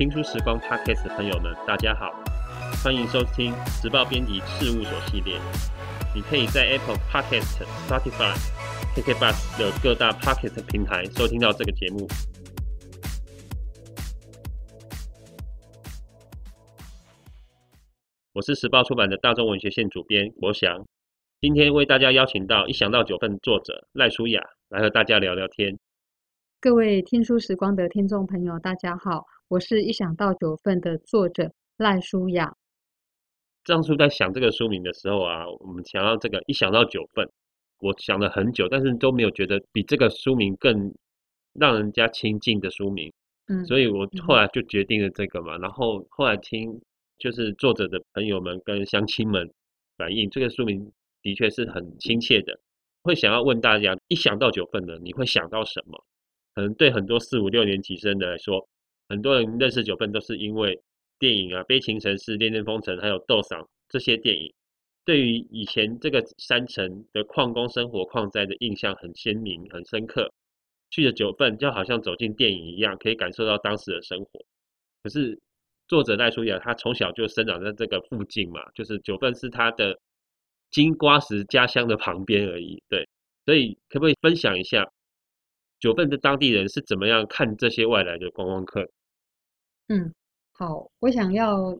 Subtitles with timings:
[0.00, 2.10] 听书时光 Podcast 的朋友们，大家好，
[2.82, 5.38] 欢迎收听时报编辑事务所系列。
[6.14, 8.34] 你可以在 Apple Podcast、Spotify、
[8.96, 12.08] KKBox 的各大 Podcast 平台收听到这个节目。
[18.32, 20.82] 我是时报出版的大众文学线主编国祥，
[21.42, 25.78] 今天为大家邀请到一想到九份作者赖舒雅来和大家聊聊天。
[26.58, 32.54] 各位听书时光的听众朋友，大家好，我是一想到九份的作者赖舒雅。
[33.64, 37.28] 当初在想这个书名的时候啊，我们想要这个一想到九份，
[37.80, 40.94] 我想了很久，但是都没有觉得比这个书名更
[41.54, 43.12] 让人家亲近的书名。
[43.48, 45.56] 嗯，所以我后来就决定了这个嘛。
[45.56, 46.80] 嗯、然后后来听
[47.18, 49.52] 就是作者的朋友们跟乡亲们
[49.96, 50.88] 反映，这个书名
[51.22, 52.56] 的确是很亲切的。
[53.02, 56.04] 会想要问大家，一想到九份呢，你会想到什么？
[56.54, 58.64] 可能对很多四五六年级生的来说，
[59.10, 60.80] 很多人认识九份都是因为
[61.18, 64.54] 电影啊，《悲情城市》、《恋恋风尘》还有《斗赏》这些电影，
[65.04, 70.32] 对于以前这个山城的矿工生活、矿灾的印象很鲜明、很深刻。
[70.90, 74.40] 去了九份，就好像走进电影一样，可以感受到当时的生活。
[75.02, 75.36] 可是
[75.88, 79.98] 作者赖舒雅，他从小就生长在这个附近嘛，就是九份是他的
[80.70, 82.80] 金瓜石家乡的旁边而已。
[82.88, 83.08] 对，
[83.44, 84.88] 所以可不可以分享一下？
[85.80, 88.88] 九份的当地人是怎么样看这些外来的观光客？
[89.92, 90.14] 嗯，
[90.52, 91.76] 好，我想要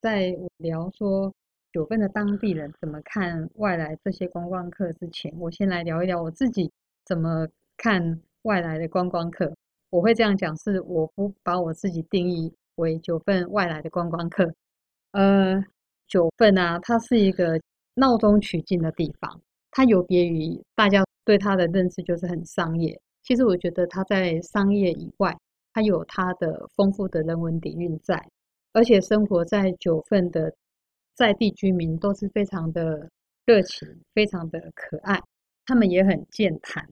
[0.00, 1.34] 在聊说
[1.72, 6.70] 九份的当地人怎么看外来这些观光客之前，我先来聊一聊我自己
[7.04, 9.52] 怎么看外来的观光客。
[9.90, 14.54] 我会这样讲，是我不把我自己定义为九份外来的观光客。
[15.10, 15.60] 呃，
[16.06, 17.60] 九份啊，它是一个
[17.94, 19.40] 闹中取静的地方，
[19.72, 22.96] 它有别于大家对它的认知，就是很商业。
[23.24, 25.36] 其实我觉得它在商业以外，
[25.74, 28.26] 它有它的丰富的人文底蕴在，
[28.72, 30.54] 而且生活在九份的
[31.14, 33.10] 在地居民都是非常的
[33.44, 35.20] 热情，非常的可爱，
[35.66, 36.88] 他们也很健谈。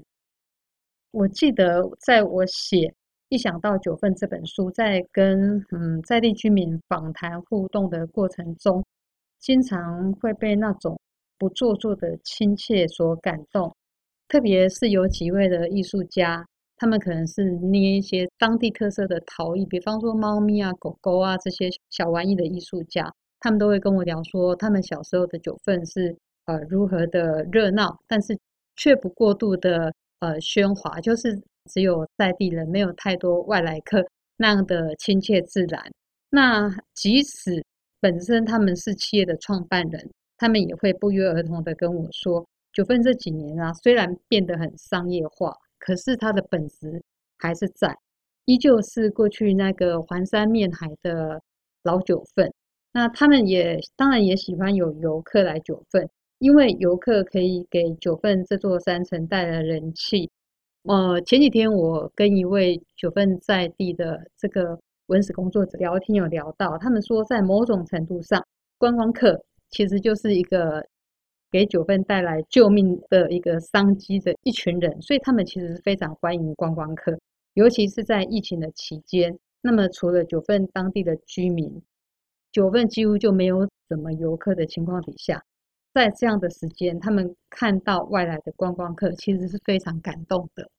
[1.13, 2.79] 我记得在我写
[3.29, 8.85] 《一想到九份》这本书，在跟嗯在地居民访谈互动的过程中，
[9.39, 11.01] 经常会被那种
[11.39, 13.75] 不做作的亲切所感动。
[14.29, 16.47] 特别是有几位的艺术家，
[16.83, 26.13] 他们可能是捏一些当地特色的陶艺，比方说猫咪啊、狗狗啊这些小玩意的艺术家，他们都会跟我聊说，他们小时候的九份是
[26.47, 28.37] 呃如何的热闹，但是
[28.75, 34.05] 却不过度的呃喧哗，就是只有在地人，没有太多外来客
[34.37, 35.81] 那样的亲切自然。
[36.31, 37.65] 那即使
[38.01, 42.45] 本身他们是企业的创办人，他们也会不约而同的跟我说。
[42.73, 45.55] 九份这几年啊，虽然变得很商业化，
[45.85, 47.03] 可是它的本质
[47.39, 47.93] 还是在，
[48.45, 51.43] 依旧是过去那个环山面海的
[51.83, 52.53] 老九份。
[52.93, 60.31] 那他们也当然也喜欢有游客来九份，因为游客可以给九份这座山城带来人气。
[60.85, 68.41] 呃，前几天我跟一位九份在地的这个文史工作者聊天，有聊到，他们说在某种程度上，
[68.79, 70.87] 观光客其实就是一个。
[71.53, 77.21] 给九份带来救命的一个商机的一群人，所以他们其实是非常欢迎观光客，
[77.53, 79.39] 尤其是在疫情的期间。
[79.61, 81.83] 那么，除了九份当地的居民，
[82.51, 85.45] 九份几乎就没有什么游客的情况底下，
[85.93, 90.71] 在这样的时间，他们看到外来的观光客，其实是非常感动的。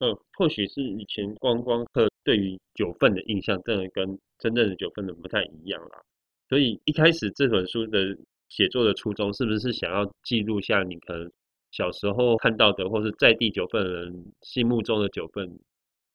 [0.00, 6.02] 嗯，或许是以前观光客对于九份的印象，真的跟真正的九份的不太一样啦。
[6.48, 8.18] 所以一开始这本书的。
[8.48, 11.32] 写作的初衷是不是想要记录下你可能
[11.72, 15.58] 小时候看到的，或是在地九份人心目中的九份，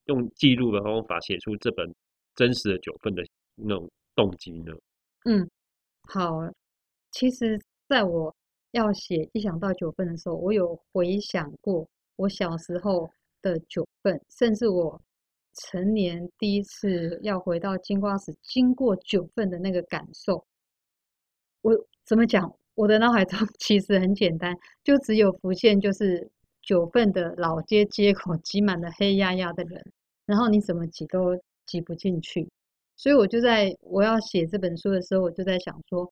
[0.05, 1.93] 用记录的方法写出这本
[2.35, 3.21] 真实的九份的
[3.55, 4.73] 那种动机呢？
[5.25, 5.49] 嗯，
[6.03, 6.31] 好。
[7.11, 7.59] 其实，
[7.89, 8.33] 在我
[8.71, 11.85] 要写一想到九份的时候，我有回想过
[12.15, 13.09] 我小时候
[13.41, 15.01] 的九份，甚至我
[15.55, 20.45] 成年第一次要回到金瓜石经过九份的那个感受，
[21.63, 21.73] 我。
[22.09, 22.51] 怎么讲？
[22.73, 24.51] 我的脑海中 其实很简单，
[24.83, 26.27] 就只有浮现就是
[26.63, 29.79] 九份的老街街口挤满了黑压压的人，
[30.25, 32.49] 然后你怎么挤都挤不进去。
[32.97, 36.11] 所以我就在我要写这本书的时候，我就在想说：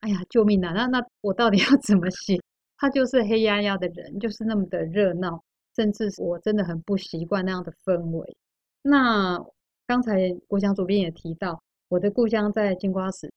[0.00, 0.72] 哎呀，救命啊！
[0.74, 2.38] 那那我到底要怎么写？
[2.76, 5.42] 他就是黑压压的人，就是那么的热闹，
[5.74, 8.36] 甚至我真的很不习惯那样的氛围。
[8.82, 9.38] 那
[9.86, 13.29] 刚才国祥主编也提到，我的故乡在金瓜石。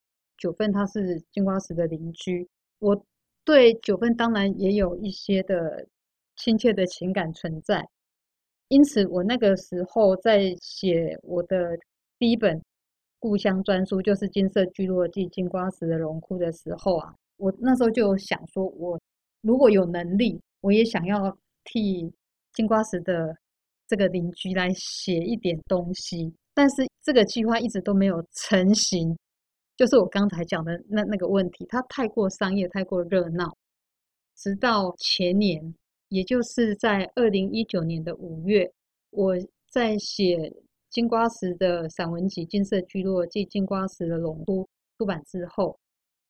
[0.44, 2.46] 九份他是金瓜石的邻居，
[2.80, 3.06] 我
[3.46, 5.88] 对九份当然也有一些的
[6.36, 7.88] 亲切的情感存在。
[8.68, 11.78] 因此我那个时候在写我的
[12.20, 12.62] 第一本
[13.20, 19.00] 故乡专书，就是《金色聚落暨金瓜石的荣枯》的时候啊，我那时候就想说，我
[19.44, 22.12] 如果有能力，我也想要替
[22.52, 23.34] 金瓜石的
[23.88, 29.18] 这个邻居来写一点东西，但是这个计划一直都没有成型。
[29.76, 33.58] 就是我刚才讲的那那个问题，它太过商业，太过热闹。
[34.36, 35.74] 直到前年，
[36.10, 38.72] 也就是在二零一九年的五月，
[39.12, 39.36] 我
[39.70, 40.54] 在写
[40.90, 44.64] 金瓜石的散文集《金色聚落即金瓜石的龙都》
[44.98, 45.80] 出版之后，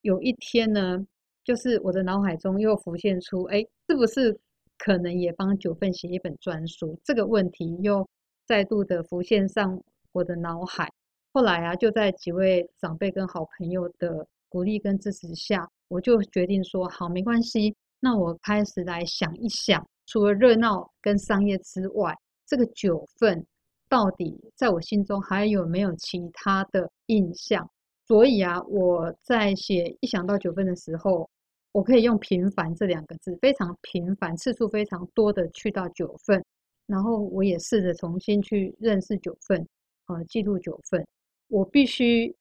[0.01, 1.05] 有一天呢，
[1.43, 4.39] 就是我的脑海中又浮现出，哎，是不是
[4.77, 6.97] 可能也帮九份写一本专书？
[7.03, 8.07] 这个问题又
[8.45, 9.81] 再度的浮现上
[10.13, 10.89] 我的脑海。
[11.35, 17.75] 后来啊，就在几位长辈跟好朋友的鼓励跟支持下，我就决定说好，没关系。
[17.99, 22.15] 那我开始来想一想，除了热闹跟商业之外，
[22.45, 23.43] 这个九份
[23.89, 27.67] 到底在我心中还有没有其他的印象？
[28.05, 31.27] 所以啊，我在写一想到九份的时候，
[31.71, 36.45] 我可以用频繁这两个字，非常频繁，次数非常多的去到九份，
[36.85, 39.67] 然后我也试着重新去认识九份，
[40.05, 41.03] 呃，记录九份。
[41.47, 42.35] 我必须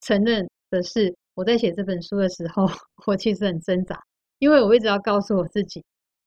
[0.00, 2.66] 承认的是，我在写这本书的时候，
[3.06, 4.00] 我其实很挣扎，
[4.38, 5.82] 因为我一直要告诉我自己，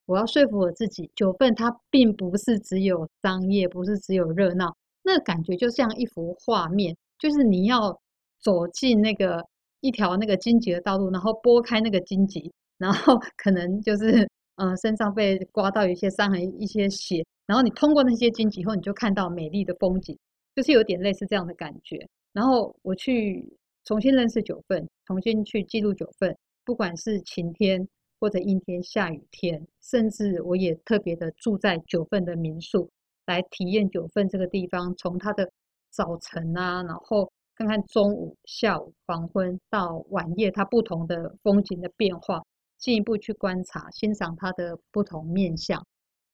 [0.06, 8.00] 我要说服我自己，九份它并不是只有商业，不是只有热闹，那感觉就像一幅画面，就是你要
[8.42, 9.44] 走进那个
[9.82, 20.18] 一条那个荆棘的道路，然后拨开那个荆棘，然后 可能就是呃身上被刮到一些伤痕、一些血，然后你通过那些荆棘后，你就看到美丽的风景，
[20.56, 22.08] 就是有点类似这样的感觉。
[22.38, 23.52] 然后我去
[23.84, 27.88] 重新认识九份，重新去记录九份，不管是晴天
[28.20, 32.88] 或者阴天、下雨天，甚至我也特别的住在九份的民宿，
[33.26, 35.50] 来体验九份这个地方，从它的
[35.90, 42.40] 早晨啊，然后看看中午、下午、黄昏到晚夜，它不同的风景的变化，
[42.78, 45.84] 进一步去观察、欣赏它的不同面向。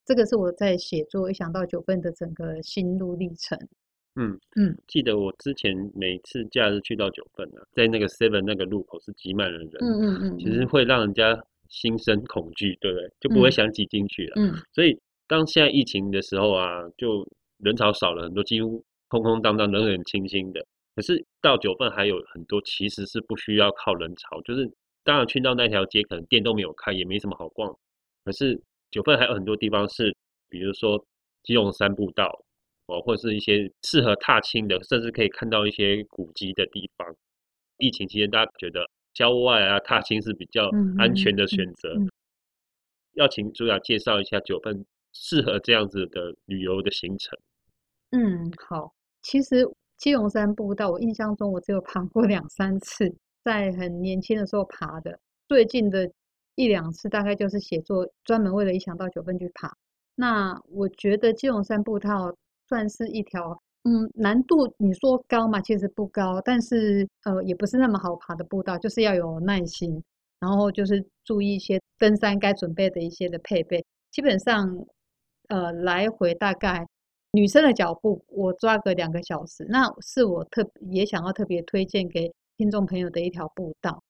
[0.04, 3.58] 这个是我在写作一想到九份的整个心路历程。
[4.16, 11.36] 嗯嗯，记得我之前每次假日去到九份啊，在那个 Seven 那个路口是挤满了人，嗯嗯嗯，其实会让人家
[11.68, 13.12] 心生恐惧，对不对？
[13.20, 14.34] 就不会想挤进去了。
[14.36, 14.96] 嗯，所以
[15.28, 17.28] 当现在疫情的时候啊，就
[17.58, 20.64] 人潮少了很多，几乎空空荡荡、冷冷清清的。
[20.96, 24.72] 可是到九份还有很多其实是不需要靠人潮，就是
[25.04, 27.76] 当然去到那条街可能店都没有开，也没什么好逛。
[28.24, 28.62] 可是
[28.92, 30.16] 九份还有很多地方是，
[30.50, 31.04] 比如说
[31.42, 32.46] 基隆三步道。
[32.88, 37.16] 哦，或者是一些适合踏青的，甚至可以看到一些古迹的地方。
[37.78, 41.94] 疫情期间，大家觉得郊外啊踏青是比较安全的选择。
[41.94, 42.12] 嗯嗯嗯、
[43.14, 47.40] 要请朱雅介绍一下九份适合这样子的旅游的行程。
[48.12, 48.94] 嗯，好。
[49.22, 49.66] 其实
[49.98, 53.10] 基隆山步道，我印象中我只有爬过两三次，
[53.44, 55.18] 在很年轻的时候爬的。
[55.48, 56.12] 最近的
[56.56, 59.74] 一两次，大概就是写作专门为了一想到九份去爬。
[60.16, 62.36] 那我觉得基隆山步道。
[62.74, 70.04] 算是一条，嗯，难度你说高嘛，其实不高，但是呃，也不是那么好爬的步道，就是要有耐心，
[70.40, 73.86] 然后就是注意一些登山该准备的一些的配备。
[74.10, 74.68] 基本上，
[75.50, 76.84] 呃，来回大概
[77.34, 84.02] 女生的脚步，我抓个两个小时，那是我特也想要特别推荐给听众朋友的一条步道。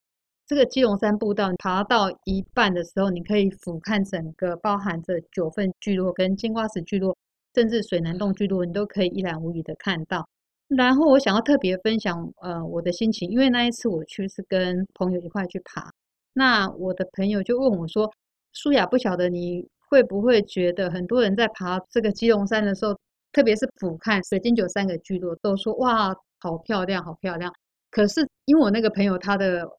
[0.48, 7.14] 这个基隆山步道爬到一半的时候，你可以俯瞰整个包含着九份聚落跟金瓜石聚落。
[7.54, 10.28] 甚至水南洞居多，你都可以一览无遗的看到。
[10.70, 15.92] 然后我想要特别分享，呃，我的心情，因为那一次我去是跟朋友一块去爬。
[16.34, 18.12] 那我的朋友就问我说
[18.54, 22.98] ：“舒雅，不晓得你会不会觉得很多人在爬这个基隆山的时候，
[23.32, 27.54] 特别是俯瞰水晶九三个聚落，都说哇，好漂亮，好漂亮。
[27.92, 29.70] 可是因为我那个朋友他的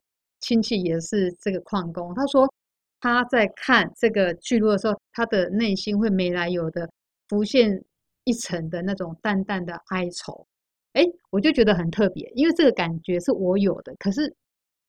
[0.40, 2.49] 亲戚也是这个矿工，他说
[3.00, 6.88] 他在看这个聚落的时候，他的内心会没来由的。”
[7.35, 7.83] 浮现
[8.23, 10.47] 一层的那种淡淡的哀愁，
[10.93, 14.33] 哎，我就觉得很特别，因为这个感觉是我有的，可是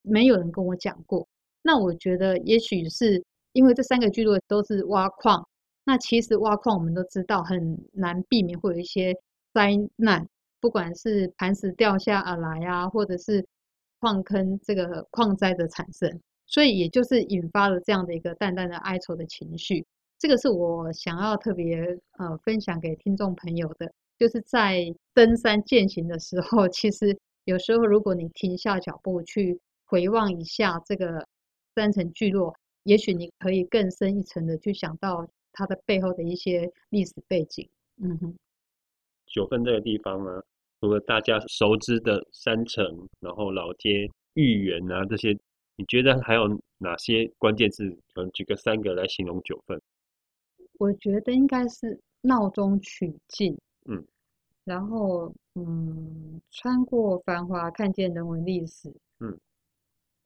[0.03, 1.27] 没有人跟我讲过。
[1.63, 3.23] 那我觉得，也许是
[3.53, 5.43] 因为这三个聚落都是挖矿，
[5.85, 9.11] 那其实挖矿我们都知道很难避免会有一些
[9.51, 10.29] 灾难，
[10.61, 13.43] 不管是磐石掉下而来啊，或者是
[13.99, 19.83] 矿坑这个矿灾的产生，所以也就是引发了这样的一个淡淡的哀愁的情绪。
[20.25, 21.77] 这个是我想要特别
[22.17, 31.27] 呃分享给听众朋友的，就是在登山健行的时候，其实有时候如果你停下脚步去回望一下这个
[31.75, 32.51] 山城聚落，
[32.85, 37.69] 也许你可以更深一层的去想到它的背后的一些历史背景。
[38.01, 38.35] 嗯哼，
[39.27, 40.41] 九份这个地方呢，
[40.81, 45.37] 除了大家熟知的山城，然后老街、豫园啊这些，
[45.75, 46.47] 你觉得还有
[46.79, 47.87] 哪些关键字？
[48.15, 49.79] 可能举个三个来形容九份。
[50.77, 54.03] 我觉得应该是闹中取静，嗯，
[54.63, 59.37] 然后嗯，穿过繁华，看见人文历史，嗯，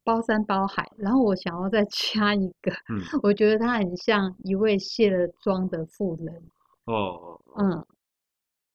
[0.03, 6.43] 包山包海，然后我想要再 加一个，嗯，我觉得他很像一位卸了妆的妇人，
[6.85, 7.85] 哦，嗯，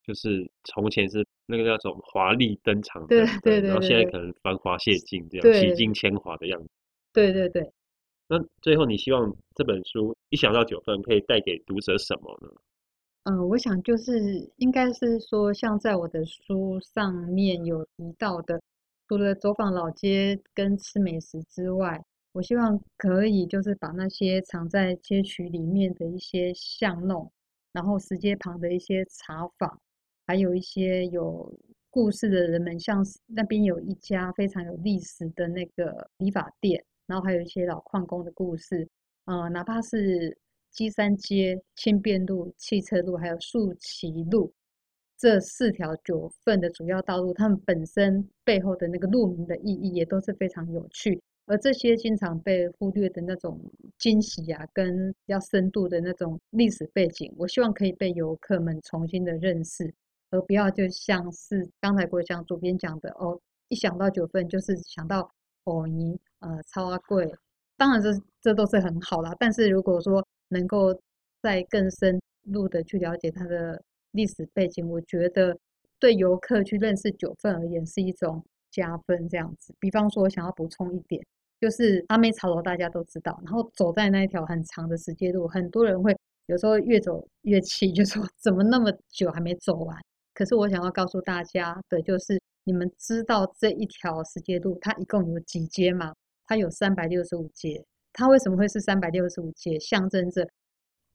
[0.02, 6.68] 就是从前是那个叫什么华丽登场的，对对对，对，然后现在可能繁华谢尽这样，对洗尽铅华的样子，
[7.12, 7.72] 对对对。
[8.26, 12.48] 那最后，你希望这本书一想到九份可以带给读者什么呢？
[13.24, 18.60] 嗯，我想就是应该是说，像在我的书上面有提到的，
[19.08, 22.02] 除了走访老街跟吃美食之外，
[22.32, 27.30] 我希望可以就是把那些藏在街区里面的一些巷弄，
[27.72, 29.80] 然后石阶旁的一些茶坊，
[30.26, 31.50] 还有一些有
[31.90, 36.84] 故事的人们，像那边有一家非常有历史的那个理发店。
[37.06, 38.88] 然后还有一些老矿工的故事，
[39.26, 40.36] 呃，哪怕是
[40.70, 44.52] 基山街、轻便路、汽车路，还有树崎路
[45.18, 51.22] 这四条九份的主要道路，它们本身背后的那个路名的意义也都是非常有趣。
[51.46, 53.60] 而这些经常被忽略的那种
[53.98, 59.94] 惊喜啊，跟比较深度的那种历史背景，我希望可以被游客们重新的认识，
[60.30, 65.30] 而不要就像是刚才国祥主编讲的哦，一想到九份就是想到。
[65.66, 67.26] 哦，你呃超阿贵，
[67.76, 68.10] 当然这
[68.40, 69.34] 这都是很好啦。
[69.38, 70.94] 但是如果说能够
[71.40, 73.82] 再更深入的去了解它的
[74.12, 75.56] 历史背景，我觉得
[75.98, 79.26] 对游客去认识九份而言是一种加分。
[79.28, 81.24] 这样子，比方说我想要补充一点，
[81.58, 86.14] 就是阿妹茶楼大家都知道，然后走在那一条很长的石阶路，很多人会
[86.46, 89.98] 有时候越走越气，就说怎么那么久还没走完？
[90.34, 92.38] 可是我想要告诉大家的就是。
[92.66, 96.14] 你们知道这一条石阶路它一共有几阶吗？
[96.46, 97.84] 它有三百六十五节。
[98.12, 99.78] 它为什么会是三百六十五节？
[99.78, 100.48] 象征着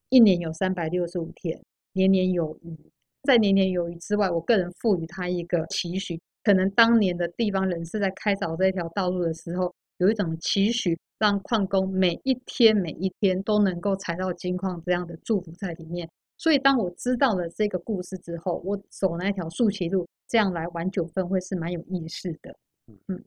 [0.10, 1.62] 一年有三百六十五天，
[1.94, 2.78] 年年有余。
[3.24, 16.10] 在年年有余之外，我个人赋予它一个期许，可能当年的地方人士在开凿这一条道路的时候，有一种期许，让矿工每一天每一天都能够采到金矿这样的祝福在里面。
[16.38, 20.08] 所以当我知道了这个故事之后，我走那条树旗路。
[20.30, 22.56] 这样来玩九份会是蛮有意思的。
[23.08, 23.26] 嗯，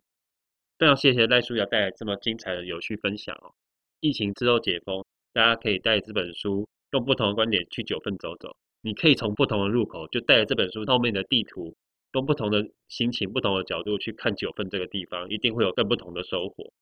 [0.82, 3.54] 非常谢谢赖书瑶带来这么精彩的有趣分享哦。
[4.00, 8.56] 疫情之后解封，大家可以带这本书，用不同的观点去九份走走。
[8.80, 11.72] 你可以从不同的入口，就带着这本书后面的地图，
[12.14, 16.72] 用不同的心情、不同的角度去看九份这个地方，一定会有更不同的收获。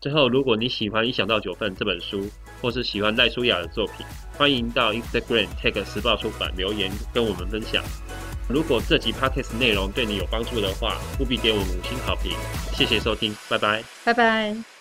[0.00, 2.22] 最后，如果你喜欢《一想到九份》这本书，
[2.62, 4.06] 或是喜欢赖书雅的作品，
[4.38, 7.84] 欢迎到 Instagram tag 时报出版留言跟我们分享。
[8.48, 12.32] 如果这集 Podcast 内容对你有帮助的话，务必给我五星好评。
[12.74, 14.73] 谢谢收听，拜拜，拜拜。